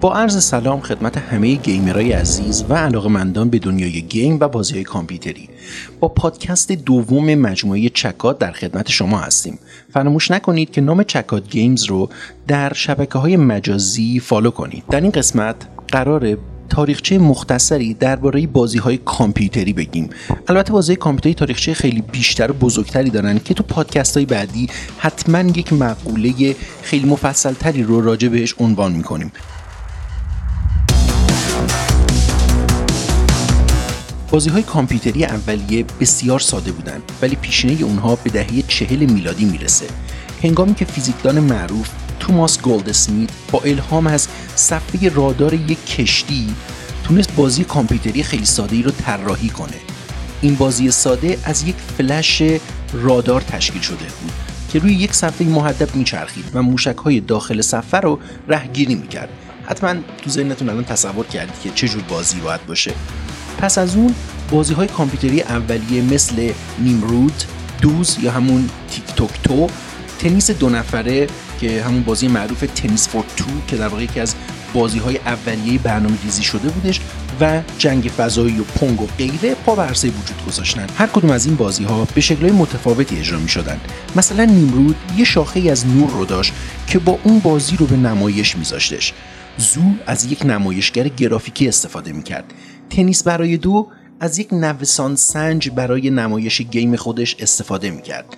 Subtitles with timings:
[0.00, 4.84] با عرض سلام خدمت همه gamer ای عزیز و علاقمندان به دنیای game و بازی
[4.84, 5.48] کامپیوتری.
[6.00, 9.58] با پادکست دوم مجموعه چکات در خدمت شما هستیم.
[9.92, 12.08] فراموش نکنید که نام چکات Games رو
[12.48, 14.84] در شبکه های مجازی follow کنید.
[14.90, 15.56] در این قسمت
[15.88, 16.36] قراره
[16.68, 20.10] تاریخچه مختصری درباره بازی های کامپیوتری بگیم.
[20.48, 25.40] البته بازی کامپیوتری تاریخچه خیلی بیشتر و بزرگتری دارن که تو پادکست های بعدی حتما
[25.40, 29.32] یک مقوله خیلی مفصل تری رو راجع بهش عنوان می‌کنیم.
[34.30, 39.86] بازی های کامپیوتری اولیه بسیار ساده بودند ولی پیشینه اونها به دهه چهل میلادی می‌رسه.
[40.42, 41.88] هنگامی که فیزیکدان معروف
[42.20, 46.54] توماس گولدسمیت با الهام از صفحه رادار یک کشتی
[47.04, 49.76] تونست بازی کامپیوتری خیلی ساده ای رو طراحی کنه.
[50.42, 52.42] این بازی ساده از یک فلش
[52.92, 54.32] رادار تشکیل شده بود
[54.72, 59.28] که روی یک صفحه محدب میچرخید و موشک های داخل صفحه رو رهگیری می‌کرد.
[59.66, 62.94] حتما تو ذهنتون الان تصور کردید که چه جور بازی باید باشه.
[63.60, 64.14] پس از اون
[64.50, 67.42] بازی های کامپیوتری اولیه مثل نیمرود
[67.80, 69.66] دوز یا همون تیک توک تو
[70.18, 71.26] تنیس دو نفره
[71.60, 74.34] که همون بازی معروف تنیس فور تو که در واقع یکی از
[74.74, 77.00] بازی های اولیه برنامه ریزی شده بودش
[77.40, 80.86] و جنگ فضایی و پونگ و غیره پا به عرصه وجود گذاشتن.
[80.96, 83.80] هر کدوم از این بازی ها به شکل متفاوتی اجرا می شدن
[84.16, 86.52] مثلا نیمرود یه شاخه از نور رو داشت
[86.86, 89.12] که با اون بازی رو به نمایش میذاشتش.
[89.56, 92.44] OXO از یک نمایشگر گرافیکی استفاده می‌کرد.
[92.90, 93.88] تنیس برای دو
[94.20, 98.36] از یک نوسان سنج برای نمایش game خودش استفاده می‌کرد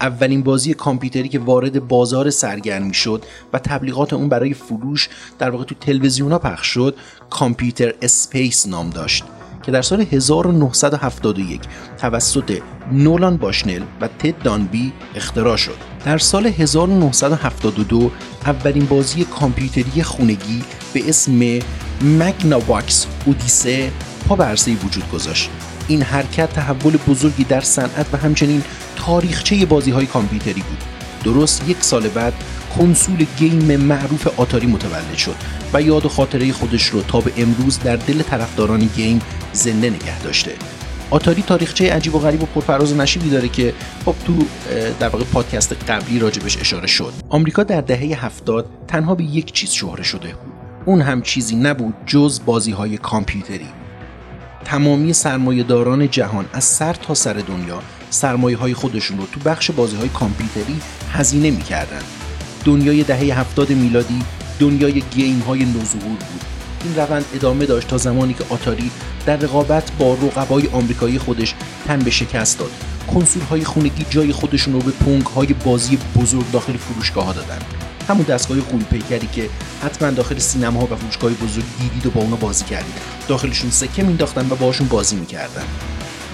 [0.00, 5.64] اولین بازی کامپیوتری که وارد بازار سرگرمی شد و تبلیغات اون برای فروش در واقع
[5.64, 6.96] تو تلویزیونا پخش شد
[7.30, 9.24] Computer Space نام داشت
[9.62, 11.60] که در سال 1971
[11.98, 12.58] توسط
[12.92, 15.76] نولان باشنل و تد دانبی اختراع شد.
[16.04, 18.10] در سال 1972
[18.46, 21.58] اولین بازی کامپیوتری خونگی به اسم
[22.02, 23.90] مگناواکس اودیسه
[24.28, 25.50] پا به وجود گذاشت.
[25.88, 28.62] این حرکت تحول بزرگی در صنعت و همچنین
[28.96, 30.84] تاریخچه بازی های کامپیوتری بود.
[31.24, 32.32] درست یک سال بعد
[32.78, 35.34] کنسول گیم معروف آتاری متولد شد
[35.72, 39.20] و یاد و خاطره خودش رو تا به امروز در دل طرفداران گیم
[39.52, 40.52] زنده نگه داشته
[41.10, 44.44] آتاری تاریخچه عجیب و غریب و پرفراز و نشیبی داره که خب تو
[45.00, 49.70] در واقع پادکست قبلی راجبش اشاره شد آمریکا در دهه هفتاد تنها به یک چیز
[49.70, 50.34] شهره شده
[50.84, 53.68] اون هم چیزی نبود جز بازی های کامپیوتری.
[54.64, 59.96] تمامی سرمایهداران جهان از سر تا سر دنیا سرمایه های خودشون رو تو بخش بازی
[59.96, 60.80] های کامپیوتری
[61.12, 62.02] هزینه می‌کردن.
[62.64, 64.22] دنیای دهه هفتاد میلادی
[64.58, 66.44] دنیای گیم های نوظهور بود.
[66.84, 68.90] این روند ادامه داشت تا زمانی که آتاری
[69.26, 71.54] در رقابت با رقبای آمریکایی خودش
[71.86, 72.70] تن به شکست داد.
[73.14, 77.81] کنسول های خونگی جای خودشون رو به پونگ های بازی بزرگ داخل فروشگاه ها دادن.
[78.08, 79.48] همون دستگاه قول پیکری که
[79.82, 82.94] حتما داخل سینما ها و فروشگاه بزرگ دیدید و با اونا بازی کردید.
[83.28, 85.64] داخلشون سکه مینداختن و باشون بازی می‌کردن.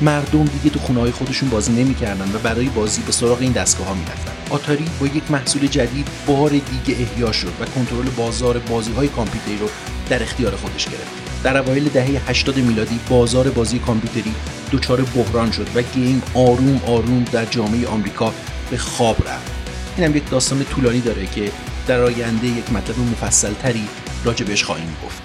[0.01, 3.87] مردم دیگه تو خونه های خودشون بازی نمی‌کردن و برای بازی به سراغ این دستگاه
[3.87, 4.33] ها می‌رفتن.
[4.51, 9.59] آتاری با یک محصول جدید بار دیگه احیا شد و کنترل بازار بازی های کامپیوتری
[9.59, 9.69] رو
[10.09, 11.43] در اختیار خودش گرفت.
[11.43, 14.35] در اوایل دهه 80 میلادی بازار بازی کامپیوتری
[14.73, 18.33] دچار بحران شد و گیم آروم آروم در جامعه آمریکا
[18.71, 19.58] به خواب رفت.
[19.99, 21.53] اینم یک داستان طولانی داره که
[21.87, 23.89] در آینده یک مطلب مفصل تری
[24.25, 25.23] راجع بهش خواهیم گفت.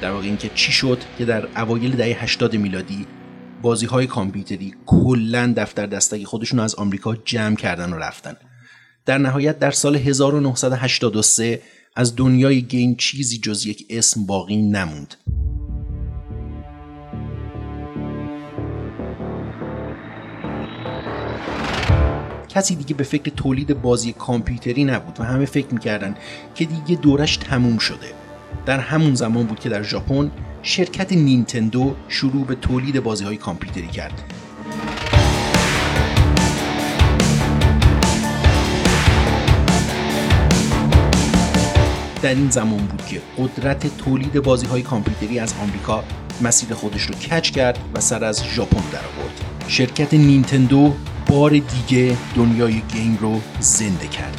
[0.00, 3.06] در واقع اینکه چی شد که در اوایل دهه 80 میلادی
[3.62, 8.36] بازی های کامپیوتری کلا دفتر دستگی خودشون از آمریکا جمع کردن و رفتن.
[9.06, 11.62] در نهایت در سال 1983
[11.96, 15.14] از دنیای گیم چیزی جز یک اسم باقی نموند.
[22.54, 26.14] کسی دیگه به فکر تولید بازی کامپیوتری نبود و همه فکر می‌کردن
[26.54, 28.06] که دیگه دورش تموم شده.
[28.66, 30.30] در همون زمان بود که در ژاپن
[30.62, 34.22] شرکت نینتندو شروع به تولید بازی های کامپیوتری کرد.
[42.22, 46.04] در این زمان بود که قدرت تولید بازی های کامپیوتری از آمریکا
[46.42, 50.94] مسیر خودش رو کچ کرد و سر از ژاپن در آورد شرکت نینتندو
[51.32, 54.38] بار دیگه دنیای گیم رو زنده کرد